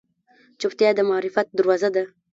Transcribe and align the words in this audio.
چوپتیا، 0.59 0.89
د 0.95 0.99
معرفت 1.09 1.47
دروازه 1.57 1.89
ده. 1.95 2.03